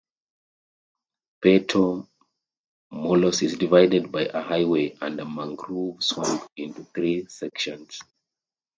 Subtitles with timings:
[1.43, 2.09] Puerto
[2.89, 7.99] Morelos is divided by a highway and a mangrove swamp into three sections.